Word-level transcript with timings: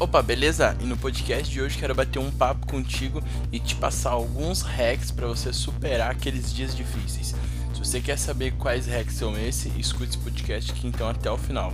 Opa, 0.00 0.22
beleza? 0.22 0.74
E 0.80 0.84
no 0.84 0.96
podcast 0.96 1.52
de 1.52 1.60
hoje 1.60 1.76
quero 1.76 1.94
bater 1.94 2.18
um 2.18 2.30
papo 2.30 2.66
contigo 2.66 3.22
e 3.52 3.60
te 3.60 3.74
passar 3.74 4.12
alguns 4.12 4.62
hacks 4.62 5.10
para 5.10 5.26
você 5.26 5.52
superar 5.52 6.12
aqueles 6.12 6.54
dias 6.54 6.74
difíceis. 6.74 7.34
Se 7.74 7.78
você 7.78 8.00
quer 8.00 8.18
saber 8.18 8.52
quais 8.52 8.86
hacks 8.86 9.16
são 9.16 9.36
esses, 9.36 9.70
escute 9.76 10.08
esse 10.08 10.18
podcast 10.18 10.72
aqui 10.72 10.86
então 10.86 11.06
até 11.06 11.30
o 11.30 11.36
final. 11.36 11.70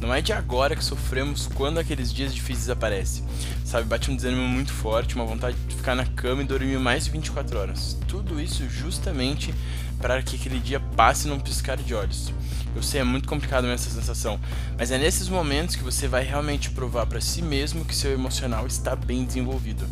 Não 0.00 0.14
é 0.14 0.20
de 0.20 0.32
agora 0.32 0.76
que 0.76 0.84
sofremos 0.84 1.48
quando 1.48 1.78
aqueles 1.78 2.12
dias 2.12 2.32
difíceis 2.32 2.70
aparecem. 2.70 3.24
Sabe, 3.64 3.88
bate 3.88 4.08
um 4.08 4.14
desânimo 4.14 4.46
muito 4.46 4.72
forte, 4.72 5.16
uma 5.16 5.26
vontade 5.26 5.56
de 5.66 5.74
ficar 5.74 5.96
na 5.96 6.06
cama 6.06 6.42
e 6.42 6.46
dormir 6.46 6.78
mais 6.78 7.06
de 7.06 7.10
24 7.10 7.58
horas. 7.58 7.98
Tudo 8.06 8.40
isso 8.40 8.68
justamente 8.68 9.52
para 10.00 10.22
que 10.22 10.36
aquele 10.36 10.58
dia 10.58 10.80
passe 10.80 11.28
num 11.28 11.38
piscar 11.38 11.76
de 11.76 11.94
olhos. 11.94 12.32
Eu 12.74 12.82
sei, 12.82 13.00
é 13.00 13.04
muito 13.04 13.28
complicado 13.28 13.66
essa 13.66 13.90
sensação, 13.90 14.38
mas 14.78 14.90
é 14.90 14.98
nesses 14.98 15.28
momentos 15.28 15.74
que 15.74 15.82
você 15.82 16.06
vai 16.06 16.22
realmente 16.22 16.70
provar 16.70 17.06
para 17.06 17.20
si 17.20 17.42
mesmo 17.42 17.84
que 17.84 17.94
seu 17.94 18.12
emocional 18.12 18.66
está 18.66 18.94
bem 18.94 19.24
desenvolvido. 19.24 19.86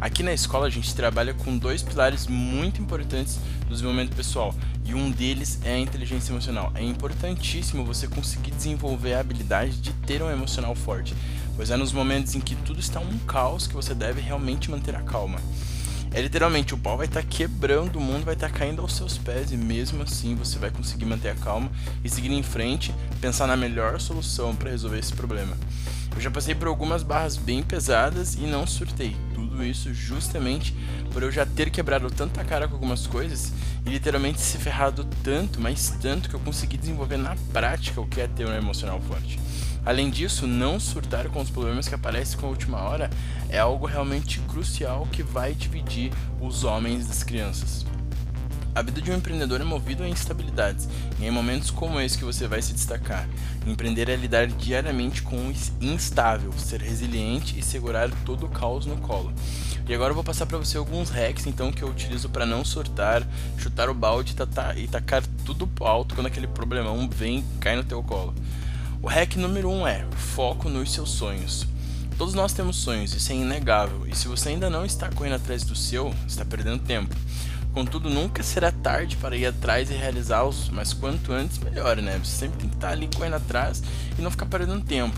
Aqui 0.00 0.22
na 0.22 0.32
escola 0.32 0.68
a 0.68 0.70
gente 0.70 0.94
trabalha 0.94 1.34
com 1.34 1.58
dois 1.58 1.82
pilares 1.82 2.28
muito 2.28 2.80
importantes 2.80 3.40
do 3.62 3.70
desenvolvimento 3.70 4.14
pessoal, 4.14 4.54
e 4.84 4.94
um 4.94 5.10
deles 5.10 5.58
é 5.64 5.74
a 5.74 5.78
inteligência 5.78 6.30
emocional. 6.30 6.70
É 6.74 6.82
importantíssimo 6.82 7.84
você 7.84 8.06
conseguir 8.06 8.52
desenvolver 8.52 9.14
a 9.14 9.20
habilidade 9.20 9.76
de 9.78 9.92
ter 9.92 10.22
um 10.22 10.30
emocional 10.30 10.74
forte, 10.76 11.14
pois 11.56 11.70
é 11.70 11.76
nos 11.76 11.92
momentos 11.92 12.36
em 12.36 12.40
que 12.40 12.54
tudo 12.54 12.78
está 12.78 13.00
um 13.00 13.18
caos 13.26 13.66
que 13.66 13.74
você 13.74 13.92
deve 13.92 14.20
realmente 14.20 14.70
manter 14.70 14.94
a 14.94 15.02
calma. 15.02 15.40
É 16.12 16.20
literalmente 16.22 16.74
o 16.74 16.78
pau 16.78 16.96
vai 16.96 17.06
estar 17.06 17.22
tá 17.22 17.28
quebrando, 17.28 17.96
o 17.96 18.00
mundo 18.00 18.24
vai 18.24 18.34
estar 18.34 18.50
tá 18.50 18.58
caindo 18.58 18.80
aos 18.80 18.94
seus 18.94 19.18
pés 19.18 19.52
e 19.52 19.56
mesmo 19.56 20.02
assim 20.02 20.34
você 20.34 20.58
vai 20.58 20.70
conseguir 20.70 21.04
manter 21.04 21.30
a 21.30 21.34
calma 21.34 21.70
e 22.02 22.08
seguir 22.08 22.32
em 22.32 22.42
frente, 22.42 22.94
pensar 23.20 23.46
na 23.46 23.56
melhor 23.56 24.00
solução 24.00 24.56
para 24.56 24.70
resolver 24.70 24.98
esse 24.98 25.12
problema. 25.12 25.56
Eu 26.14 26.20
já 26.20 26.30
passei 26.30 26.54
por 26.54 26.66
algumas 26.66 27.02
barras 27.02 27.36
bem 27.36 27.62
pesadas 27.62 28.34
e 28.34 28.40
não 28.40 28.66
surtei. 28.66 29.16
Tudo 29.34 29.62
isso 29.62 29.92
justamente 29.94 30.74
por 31.12 31.22
eu 31.22 31.30
já 31.30 31.46
ter 31.46 31.70
quebrado 31.70 32.10
tanta 32.10 32.42
cara 32.42 32.66
com 32.66 32.74
algumas 32.74 33.06
coisas 33.06 33.52
e 33.86 33.90
literalmente 33.90 34.40
se 34.40 34.58
ferrado 34.58 35.06
tanto, 35.22 35.60
mas 35.60 35.94
tanto 36.00 36.28
que 36.28 36.34
eu 36.34 36.40
consegui 36.40 36.76
desenvolver 36.76 37.18
na 37.18 37.36
prática 37.52 38.00
o 38.00 38.06
que 38.06 38.20
é 38.20 38.26
ter 38.26 38.46
um 38.46 38.52
emocional 38.52 39.00
forte. 39.02 39.38
Além 39.84 40.10
disso, 40.10 40.46
não 40.46 40.78
surtar 40.80 41.28
com 41.28 41.40
os 41.40 41.50
problemas 41.50 41.88
que 41.88 41.94
aparecem 41.94 42.38
com 42.38 42.46
a 42.46 42.50
última 42.50 42.78
hora 42.78 43.08
é 43.48 43.58
algo 43.58 43.86
realmente 43.86 44.40
crucial 44.40 45.06
que 45.10 45.22
vai 45.22 45.54
dividir 45.54 46.12
os 46.40 46.64
homens 46.64 47.06
das 47.06 47.22
crianças. 47.22 47.86
A 48.74 48.82
vida 48.82 49.00
de 49.00 49.10
um 49.10 49.16
empreendedor 49.16 49.60
é 49.60 49.64
movida 49.64 50.04
a 50.04 50.08
instabilidades, 50.08 50.88
e 51.18 51.24
é 51.24 51.28
em 51.28 51.32
momentos 51.32 51.68
como 51.68 52.00
esse 52.00 52.16
que 52.16 52.24
você 52.24 52.46
vai 52.46 52.62
se 52.62 52.72
destacar. 52.72 53.28
Empreender 53.66 54.08
é 54.08 54.14
lidar 54.14 54.46
diariamente 54.46 55.20
com 55.20 55.36
o 55.36 55.54
instável, 55.80 56.52
ser 56.52 56.80
resiliente 56.80 57.58
e 57.58 57.62
segurar 57.62 58.08
todo 58.24 58.46
o 58.46 58.48
caos 58.48 58.86
no 58.86 58.96
colo. 58.98 59.32
E 59.88 59.94
agora 59.94 60.10
eu 60.10 60.14
vou 60.14 60.22
passar 60.22 60.46
para 60.46 60.58
você 60.58 60.76
alguns 60.76 61.08
hacks 61.08 61.46
então 61.46 61.72
que 61.72 61.82
eu 61.82 61.88
utilizo 61.88 62.28
para 62.28 62.46
não 62.46 62.64
surtar, 62.64 63.26
chutar 63.56 63.88
o 63.88 63.94
balde 63.94 64.36
e 64.76 64.86
tacar 64.86 65.24
tudo 65.44 65.68
alto 65.80 66.14
quando 66.14 66.26
aquele 66.26 66.46
problemão 66.46 67.08
vem 67.08 67.44
cai 67.58 67.74
no 67.74 67.82
teu 67.82 68.02
colo. 68.02 68.34
O 69.02 69.08
hack 69.08 69.34
número 69.36 69.70
1 69.70 69.80
um 69.80 69.86
é 69.88 70.04
foco 70.14 70.68
nos 70.68 70.92
seus 70.92 71.10
sonhos. 71.10 71.66
Todos 72.18 72.34
nós 72.34 72.52
temos 72.52 72.74
sonhos, 72.78 73.14
isso 73.14 73.30
é 73.30 73.36
inegável, 73.36 74.04
e 74.04 74.16
se 74.16 74.26
você 74.26 74.48
ainda 74.48 74.68
não 74.68 74.84
está 74.84 75.08
correndo 75.08 75.36
atrás 75.36 75.62
do 75.62 75.76
seu, 75.76 76.12
está 76.26 76.44
perdendo 76.44 76.82
tempo. 76.82 77.14
Contudo, 77.72 78.10
nunca 78.10 78.42
será 78.42 78.72
tarde 78.72 79.16
para 79.16 79.36
ir 79.36 79.46
atrás 79.46 79.88
e 79.88 79.94
realizá-los, 79.94 80.68
mas 80.68 80.92
quanto 80.92 81.32
antes 81.32 81.60
melhor, 81.60 81.98
né? 81.98 82.18
Você 82.18 82.38
sempre 82.38 82.58
tem 82.58 82.68
que 82.68 82.74
estar 82.74 82.88
ali 82.88 83.08
correndo 83.14 83.34
atrás 83.34 83.84
e 84.18 84.20
não 84.20 84.32
ficar 84.32 84.46
perdendo 84.46 84.84
tempo. 84.84 85.16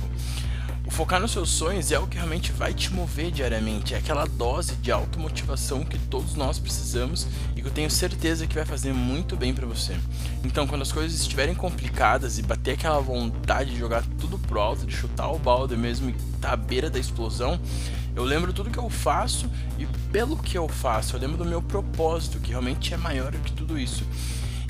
Focar 1.00 1.18
nos 1.18 1.30
seus 1.30 1.48
sonhos 1.48 1.90
é 1.90 1.98
o 1.98 2.06
que 2.06 2.18
realmente 2.18 2.52
vai 2.52 2.74
te 2.74 2.92
mover 2.92 3.30
diariamente, 3.30 3.94
é 3.94 3.96
aquela 3.96 4.26
dose 4.26 4.74
de 4.76 4.92
automotivação 4.92 5.82
que 5.82 5.98
todos 5.98 6.34
nós 6.34 6.58
precisamos 6.58 7.26
e 7.56 7.62
que 7.62 7.66
eu 7.66 7.72
tenho 7.72 7.90
certeza 7.90 8.46
que 8.46 8.54
vai 8.54 8.66
fazer 8.66 8.92
muito 8.92 9.34
bem 9.34 9.54
para 9.54 9.64
você. 9.64 9.96
Então, 10.44 10.66
quando 10.66 10.82
as 10.82 10.92
coisas 10.92 11.18
estiverem 11.18 11.54
complicadas 11.54 12.38
e 12.38 12.42
bater 12.42 12.72
aquela 12.72 13.00
vontade 13.00 13.70
de 13.70 13.78
jogar 13.78 14.04
tudo 14.18 14.38
pro 14.38 14.60
alto, 14.60 14.84
de 14.84 14.94
chutar 14.94 15.30
o 15.30 15.38
balde 15.38 15.74
mesmo 15.74 16.10
e 16.10 16.14
tá 16.38 16.52
à 16.52 16.56
beira 16.56 16.90
da 16.90 16.98
explosão, 16.98 17.58
eu 18.14 18.22
lembro 18.22 18.52
tudo 18.52 18.68
que 18.68 18.78
eu 18.78 18.90
faço 18.90 19.50
e 19.78 19.86
pelo 20.12 20.36
que 20.36 20.58
eu 20.58 20.68
faço, 20.68 21.16
eu 21.16 21.20
lembro 21.20 21.38
do 21.38 21.46
meu 21.46 21.62
propósito, 21.62 22.38
que 22.38 22.50
realmente 22.50 22.92
é 22.92 22.98
maior 22.98 23.32
que 23.32 23.52
tudo 23.52 23.78
isso 23.78 24.04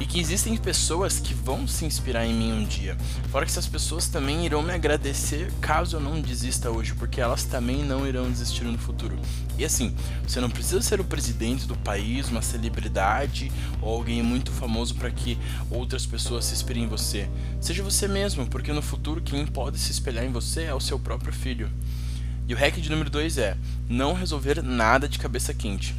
e 0.00 0.06
que 0.06 0.18
existem 0.18 0.56
pessoas 0.56 1.20
que 1.20 1.34
vão 1.34 1.68
se 1.68 1.84
inspirar 1.84 2.26
em 2.26 2.32
mim 2.32 2.52
um 2.52 2.64
dia. 2.64 2.96
Fora 3.30 3.44
que 3.44 3.52
essas 3.52 3.66
pessoas 3.66 4.08
também 4.08 4.46
irão 4.46 4.62
me 4.62 4.72
agradecer 4.72 5.52
caso 5.60 5.96
eu 5.96 6.00
não 6.00 6.22
desista 6.22 6.70
hoje, 6.70 6.94
porque 6.94 7.20
elas 7.20 7.44
também 7.44 7.84
não 7.84 8.06
irão 8.06 8.30
desistir 8.30 8.64
no 8.64 8.78
futuro. 8.78 9.18
E 9.58 9.64
assim, 9.64 9.94
você 10.26 10.40
não 10.40 10.48
precisa 10.48 10.80
ser 10.80 11.00
o 11.00 11.04
presidente 11.04 11.66
do 11.66 11.76
país, 11.76 12.30
uma 12.30 12.40
celebridade 12.40 13.52
ou 13.82 13.94
alguém 13.94 14.22
muito 14.22 14.50
famoso 14.50 14.94
para 14.94 15.10
que 15.10 15.36
outras 15.70 16.06
pessoas 16.06 16.46
se 16.46 16.54
inspirem 16.54 16.84
em 16.84 16.88
você. 16.88 17.28
Seja 17.60 17.82
você 17.82 18.08
mesmo, 18.08 18.46
porque 18.46 18.72
no 18.72 18.80
futuro 18.80 19.20
quem 19.20 19.46
pode 19.46 19.78
se 19.78 19.92
espelhar 19.92 20.24
em 20.24 20.32
você 20.32 20.62
é 20.62 20.74
o 20.74 20.80
seu 20.80 20.98
próprio 20.98 21.32
filho. 21.32 21.70
E 22.48 22.54
o 22.54 22.56
hack 22.56 22.80
de 22.80 22.90
número 22.90 23.10
2 23.10 23.36
é 23.36 23.56
não 23.86 24.14
resolver 24.14 24.62
nada 24.62 25.06
de 25.06 25.18
cabeça 25.18 25.52
quente. 25.52 25.94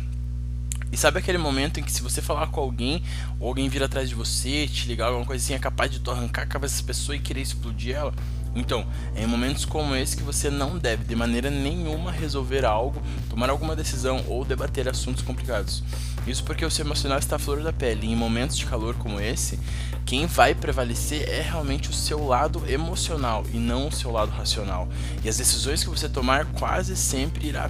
E 0.92 0.98
sabe 0.98 1.20
aquele 1.20 1.38
momento 1.38 1.80
em 1.80 1.84
que 1.84 1.92
se 1.92 2.02
você 2.02 2.22
falar 2.22 2.48
com 2.48 2.60
alguém, 2.60 3.02
ou 3.40 3.48
alguém 3.48 3.70
vir 3.70 3.82
atrás 3.82 4.10
de 4.10 4.16
você, 4.16 4.68
te 4.68 4.88
ligar 4.88 5.08
alguma 5.08 5.26
coisa 5.26 5.44
assim, 5.44 5.54
é 5.54 5.60
capaz 5.60 5.90
de 5.90 6.00
tu 6.00 6.12
arrancar 6.12 6.44
a 6.44 6.46
cabeça 6.46 6.76
dessa 6.76 6.86
pessoa 6.86 7.16
e 7.16 7.20
querer 7.20 7.42
explodir 7.42 7.96
ela? 7.96 8.14
Então, 8.54 8.86
é 9.16 9.24
em 9.24 9.28
momentos 9.28 9.64
como 9.64 9.96
esse 9.96 10.18
que 10.18 10.24
você 10.24 10.50
não 10.50 10.78
deve 10.78 11.06
de 11.06 11.16
maneira 11.16 11.50
nenhuma 11.50 12.12
resolver 12.12 12.66
algo, 12.66 13.02
tomar 13.30 13.50
alguma 13.50 13.76
decisão 13.76 14.24
ou 14.28 14.44
debater 14.44 14.90
assuntos 14.90 15.24
complicados. 15.24 15.82
Isso 16.28 16.44
porque 16.44 16.64
o 16.64 16.70
seu 16.70 16.86
emocional 16.86 17.18
está 17.18 17.36
à 17.36 17.40
flor 17.40 17.64
da 17.64 17.74
pele. 17.74 18.08
E 18.08 18.12
em 18.12 18.16
momentos 18.16 18.58
de 18.58 18.66
calor 18.66 18.96
como 18.96 19.20
esse, 19.20 19.60
quem 20.06 20.26
vai 20.26 20.54
prevalecer 20.54 21.28
é 21.30 21.42
realmente 21.42 21.90
o 21.90 21.94
seu 21.94 22.26
lado 22.26 22.64
emocional 22.68 23.44
e 23.54 23.58
não 23.58 23.88
o 23.88 23.92
seu 23.92 24.12
lado 24.12 24.32
racional. 24.32 24.88
E 25.24 25.30
as 25.30 25.38
decisões 25.38 25.84
que 25.84 25.90
você 25.90 26.08
tomar 26.08 26.46
quase 26.54 26.96
sempre 26.96 27.48
irá 27.48 27.70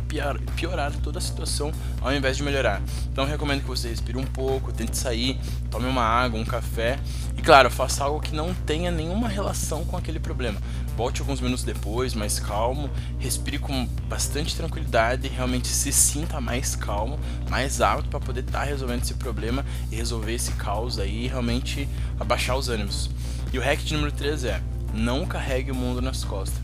piorar 0.55 0.91
toda 1.03 1.19
a 1.19 1.21
situação 1.21 1.71
ao 2.01 2.13
invés 2.13 2.37
de 2.37 2.43
melhorar. 2.43 2.81
Então 3.11 3.25
recomendo 3.25 3.61
que 3.61 3.67
você 3.67 3.89
respire 3.89 4.17
um 4.17 4.25
pouco, 4.25 4.71
tente 4.71 4.97
sair, 4.97 5.39
tome 5.69 5.87
uma 5.87 6.03
água, 6.03 6.39
um 6.39 6.45
café 6.45 6.99
e 7.37 7.41
claro, 7.41 7.69
faça 7.69 8.03
algo 8.03 8.19
que 8.19 8.35
não 8.35 8.53
tenha 8.53 8.91
nenhuma 8.91 9.27
relação 9.27 9.85
com 9.85 9.95
aquele 9.95 10.19
problema. 10.19 10.59
Volte 10.95 11.21
alguns 11.21 11.39
minutos 11.39 11.63
depois, 11.63 12.13
mais 12.13 12.39
calmo, 12.39 12.89
respire 13.17 13.57
com 13.57 13.85
bastante 14.07 14.55
tranquilidade 14.55 15.27
realmente 15.27 15.67
se 15.67 15.91
sinta 15.91 16.41
mais 16.41 16.75
calmo, 16.75 17.19
mais 17.49 17.81
alto 17.81 18.09
para 18.09 18.19
poder 18.19 18.41
estar 18.41 18.59
tá 18.59 18.65
resolvendo 18.65 19.01
esse 19.01 19.13
problema 19.15 19.65
e 19.91 19.95
resolver 19.95 20.33
esse 20.33 20.51
caos 20.53 20.99
aí 20.99 21.25
e 21.25 21.27
realmente 21.27 21.87
abaixar 22.19 22.57
os 22.57 22.69
ânimos. 22.69 23.09
E 23.53 23.57
o 23.57 23.61
hack 23.61 23.79
de 23.79 23.93
número 23.93 24.11
3 24.11 24.43
é: 24.45 24.61
não 24.93 25.25
carregue 25.25 25.71
o 25.71 25.75
mundo 25.75 26.01
nas 26.01 26.23
costas. 26.23 26.61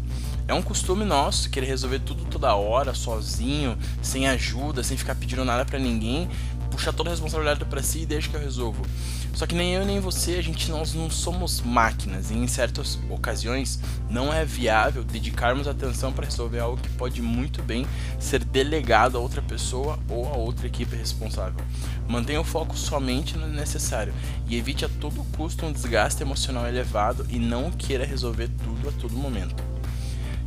É 0.48 0.54
um 0.54 0.62
costume 0.62 1.04
nosso 1.04 1.50
querer 1.50 1.66
resolver 1.66 2.00
tudo 2.00 2.24
toda 2.24 2.56
hora, 2.56 2.94
sozinho, 2.94 3.78
sem 4.02 4.30
ajuda, 4.30 4.82
sem 4.82 4.96
ficar 4.96 5.14
pedindo 5.14 5.44
nada 5.44 5.66
para 5.66 5.78
ninguém, 5.78 6.30
puxar 6.78 6.94
toda 6.94 7.10
a 7.10 7.14
responsabilidade 7.14 7.66
para 7.66 7.82
si 7.82 8.02
e 8.02 8.06
deixa 8.06 8.30
que 8.30 8.36
eu 8.36 8.40
resolvo. 8.40 8.86
Só 9.34 9.48
que 9.48 9.56
nem 9.56 9.74
eu 9.74 9.84
nem 9.84 10.00
você, 10.00 10.36
a 10.36 10.44
gente 10.44 10.70
nós 10.70 10.94
não 10.94 11.10
somos 11.10 11.60
máquinas 11.62 12.30
e 12.30 12.36
em 12.36 12.48
certas 12.48 13.00
ocasiões 13.10 13.80
não 14.10 14.32
é 14.32 14.46
viável 14.46 15.04
dedicarmos 15.04 15.68
atenção 15.68 16.14
para 16.14 16.26
resolver 16.26 16.60
algo 16.60 16.78
que 16.78 16.90
pode 16.90 17.22
muito 17.22 17.64
bem 17.64 17.86
ser 18.20 18.44
delegado 18.44 19.18
a 19.18 19.20
outra 19.20 19.42
pessoa 19.42 19.98
ou 20.08 20.28
a 20.28 20.38
outra 20.38 20.68
equipe 20.68 20.96
responsável. 20.96 21.60
Mantenha 22.08 22.42
o 22.42 22.44
foco 22.44 22.78
somente 22.78 23.36
no 23.38 23.48
necessário 23.48 24.14
e 24.48 24.56
evite 24.56 24.86
a 24.86 24.90
todo 24.90 25.26
custo 25.36 25.66
um 25.66 25.72
desgaste 25.72 26.22
emocional 26.22 26.68
elevado 26.68 27.26
e 27.30 27.40
não 27.40 27.72
queira 27.72 28.06
resolver 28.06 28.50
tudo 28.64 28.90
a 28.90 28.92
todo 28.92 29.18
momento. 29.18 29.56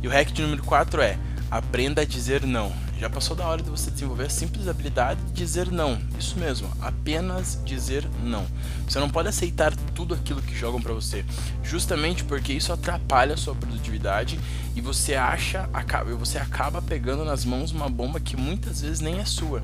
E 0.01 0.07
o 0.07 0.11
hack 0.11 0.31
de 0.31 0.41
número 0.41 0.63
4 0.63 1.01
é 1.01 1.17
aprenda 1.49 2.01
a 2.01 2.05
dizer 2.05 2.45
não. 2.45 2.71
Já 3.01 3.09
passou 3.09 3.35
da 3.35 3.47
hora 3.47 3.63
de 3.63 3.69
você 3.71 3.89
desenvolver 3.89 4.25
a 4.25 4.29
simples 4.29 4.67
habilidade 4.67 5.19
de 5.23 5.31
dizer 5.31 5.71
não. 5.71 5.99
Isso 6.19 6.37
mesmo, 6.37 6.71
apenas 6.79 7.59
dizer 7.65 8.07
não. 8.23 8.45
Você 8.87 8.99
não 8.99 9.09
pode 9.09 9.27
aceitar 9.27 9.75
tudo 9.95 10.13
aquilo 10.13 10.39
que 10.39 10.55
jogam 10.55 10.79
para 10.79 10.93
você, 10.93 11.25
justamente 11.63 12.23
porque 12.23 12.53
isso 12.53 12.71
atrapalha 12.71 13.33
a 13.33 13.37
sua 13.37 13.55
produtividade 13.55 14.39
e 14.75 14.81
você 14.81 15.15
acha, 15.15 15.69
acaba, 15.73 16.13
você 16.15 16.37
acaba 16.37 16.81
pegando 16.81 17.25
nas 17.25 17.43
mãos 17.43 17.71
uma 17.71 17.89
bomba 17.89 18.19
que 18.19 18.37
muitas 18.37 18.81
vezes 18.81 18.99
nem 18.99 19.19
é 19.19 19.25
sua. 19.25 19.61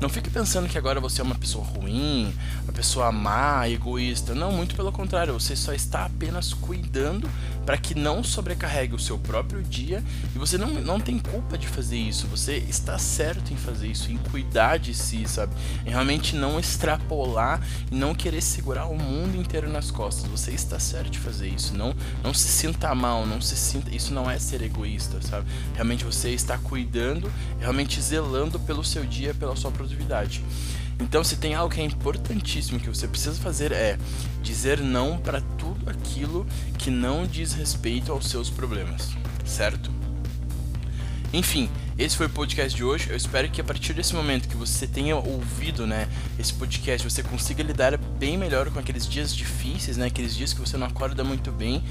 Não 0.00 0.08
fique 0.08 0.30
pensando 0.30 0.68
que 0.68 0.78
agora 0.78 1.00
você 1.00 1.20
é 1.20 1.24
uma 1.24 1.34
pessoa 1.34 1.64
ruim, 1.64 2.32
uma 2.62 2.72
pessoa 2.72 3.10
má, 3.10 3.68
egoísta. 3.68 4.32
Não, 4.32 4.52
muito 4.52 4.76
pelo 4.76 4.92
contrário, 4.92 5.32
você 5.32 5.56
só 5.56 5.72
está 5.72 6.04
apenas 6.04 6.54
cuidando 6.54 7.28
para 7.66 7.76
que 7.76 7.96
não 7.96 8.22
sobrecarregue 8.22 8.94
o 8.94 8.98
seu 8.98 9.18
próprio 9.18 9.60
dia 9.60 10.02
e 10.34 10.38
você 10.38 10.56
não, 10.56 10.68
não 10.68 11.00
tem 11.00 11.18
culpa 11.18 11.58
de 11.58 11.66
fazer 11.66 11.96
isso. 11.96 12.28
Você 12.28 12.58
está 12.58 12.96
certo 12.96 13.52
em 13.52 13.56
fazer 13.56 13.88
isso, 13.88 14.12
em 14.12 14.16
cuidar 14.16 14.78
de 14.78 14.94
si, 14.94 15.26
sabe? 15.26 15.54
Em 15.84 15.90
realmente 15.90 16.36
não 16.36 16.60
extrapolar 16.60 17.60
e 17.90 17.94
não 17.94 18.14
querer 18.14 18.40
segurar 18.40 18.86
o 18.86 18.96
mundo 18.96 19.36
inteiro 19.36 19.68
nas 19.68 19.90
costas. 19.90 20.30
Você 20.30 20.52
está 20.52 20.78
certo 20.78 21.10
de 21.10 21.18
fazer 21.18 21.48
isso. 21.48 21.74
Não, 21.74 21.92
não 22.22 22.32
se 22.32 22.48
sinta 22.48 22.94
mal, 22.94 23.26
não 23.26 23.40
se 23.40 23.56
sinta. 23.56 23.94
Isso 23.94 24.14
não 24.14 24.30
é 24.30 24.38
ser 24.48 24.62
egoísta, 24.62 25.20
sabe? 25.20 25.46
Realmente 25.74 26.04
você 26.04 26.30
está 26.30 26.56
cuidando, 26.58 27.30
realmente 27.60 28.00
zelando 28.00 28.58
pelo 28.60 28.82
seu 28.82 29.04
dia, 29.04 29.34
pela 29.34 29.54
sua 29.54 29.70
produtividade. 29.70 30.42
Então, 31.00 31.22
se 31.22 31.36
tem 31.36 31.54
algo 31.54 31.72
que 31.72 31.80
é 31.80 31.84
importantíssimo 31.84 32.80
que 32.80 32.88
você 32.88 33.06
precisa 33.06 33.40
fazer 33.40 33.70
é 33.70 33.96
dizer 34.42 34.80
não 34.80 35.16
para 35.18 35.40
tudo 35.40 35.88
aquilo 35.88 36.46
que 36.76 36.90
não 36.90 37.26
diz 37.26 37.52
respeito 37.52 38.10
aos 38.10 38.28
seus 38.28 38.50
problemas, 38.50 39.10
certo? 39.44 39.92
Enfim, 41.32 41.68
esse 41.98 42.16
foi 42.16 42.26
o 42.26 42.30
podcast 42.30 42.74
de 42.74 42.82
hoje. 42.82 43.10
Eu 43.10 43.16
espero 43.16 43.48
que 43.50 43.60
a 43.60 43.64
partir 43.64 43.92
desse 43.92 44.14
momento 44.14 44.48
que 44.48 44.56
você 44.56 44.86
tenha 44.86 45.14
ouvido, 45.16 45.86
né, 45.86 46.08
esse 46.38 46.54
podcast, 46.54 47.08
você 47.08 47.22
consiga 47.22 47.62
lidar 47.62 47.96
bem 47.96 48.36
melhor 48.38 48.70
com 48.70 48.78
aqueles 48.78 49.06
dias 49.06 49.34
difíceis, 49.34 49.96
né, 49.96 50.06
aqueles 50.06 50.34
dias 50.34 50.52
que 50.52 50.60
você 50.60 50.76
não 50.76 50.86
acorda 50.86 51.22
muito 51.22 51.52
bem 51.52 51.82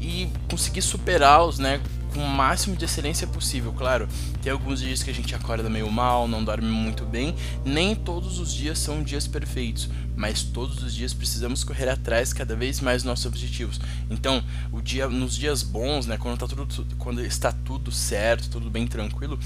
e 0.00 0.30
conseguir 0.48 0.80
superá-los, 0.80 1.58
né, 1.58 1.80
com 2.08 2.20
o 2.20 2.28
máximo 2.28 2.76
de 2.76 2.84
excelência 2.84 3.26
possível. 3.26 3.72
Claro, 3.72 4.08
tem 4.42 4.52
alguns 4.52 4.80
dias 4.80 5.02
que 5.02 5.10
a 5.10 5.14
gente 5.14 5.34
acorda 5.34 5.68
meio 5.68 5.90
mal, 5.90 6.26
não 6.26 6.42
dorme 6.44 6.68
muito 6.68 7.04
bem, 7.04 7.34
nem 7.64 7.94
todos 7.94 8.38
os 8.38 8.52
dias 8.52 8.78
são 8.78 9.02
dias 9.02 9.26
perfeitos, 9.26 9.88
mas 10.16 10.42
todos 10.42 10.82
os 10.82 10.94
dias 10.94 11.14
precisamos 11.14 11.62
correr 11.64 11.88
atrás 11.88 12.32
cada 12.32 12.56
vez 12.56 12.80
mais 12.80 13.02
dos 13.02 13.08
nossos 13.08 13.26
objetivos. 13.26 13.80
Então, 14.10 14.42
o 14.72 14.80
dia, 14.80 15.08
nos 15.08 15.36
dias 15.36 15.62
bons, 15.62 16.06
né, 16.06 16.16
quando, 16.16 16.38
tá 16.38 16.46
tudo, 16.46 16.86
quando 16.96 17.24
está 17.24 17.52
tudo 17.52 17.90
certo, 17.90 18.50
tudo 18.50 18.70
bem 18.70 18.86
tranquilo, 18.86 19.38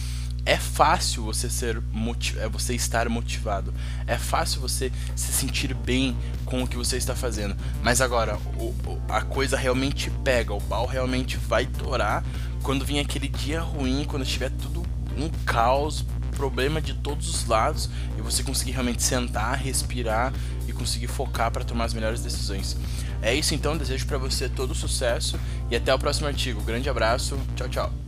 é 0.44 0.56
fácil 0.56 1.22
você 1.24 1.48
ser 1.48 1.80
é 2.38 2.48
você 2.48 2.74
estar 2.74 3.08
motivado. 3.08 3.72
É 4.06 4.18
fácil 4.18 4.60
você 4.60 4.90
se 5.14 5.32
sentir 5.32 5.72
bem 5.74 6.16
com 6.44 6.62
o 6.62 6.66
que 6.66 6.76
você 6.76 6.96
está 6.96 7.14
fazendo. 7.14 7.56
Mas 7.82 8.00
agora, 8.00 8.36
o, 8.56 8.74
a 9.08 9.22
coisa 9.22 9.56
realmente 9.56 10.10
pega, 10.24 10.52
o 10.52 10.60
pau 10.60 10.86
realmente 10.86 11.36
vai 11.36 11.66
torar 11.66 12.24
quando 12.62 12.84
vir 12.84 12.98
aquele 12.98 13.28
dia 13.28 13.60
ruim, 13.60 14.04
quando 14.06 14.22
estiver 14.22 14.50
tudo 14.50 14.82
um 15.16 15.28
caos, 15.44 16.04
problema 16.36 16.80
de 16.80 16.94
todos 16.94 17.28
os 17.28 17.46
lados 17.46 17.88
e 18.18 18.20
você 18.20 18.42
conseguir 18.42 18.72
realmente 18.72 19.02
sentar, 19.02 19.56
respirar 19.56 20.32
e 20.66 20.72
conseguir 20.72 21.06
focar 21.06 21.50
para 21.50 21.64
tomar 21.64 21.84
as 21.84 21.94
melhores 21.94 22.20
decisões. 22.20 22.76
É 23.20 23.32
isso 23.32 23.54
então, 23.54 23.76
desejo 23.76 24.06
para 24.06 24.18
você 24.18 24.48
todo 24.48 24.74
sucesso 24.74 25.38
e 25.70 25.76
até 25.76 25.94
o 25.94 25.98
próximo 25.98 26.26
artigo. 26.26 26.60
Grande 26.62 26.88
abraço, 26.88 27.38
tchau, 27.54 27.68
tchau. 27.68 28.01